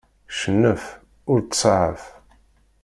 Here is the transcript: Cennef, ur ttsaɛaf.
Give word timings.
Cennef, 0.39 0.83
ur 1.31 1.39
ttsaɛaf. 1.43 2.03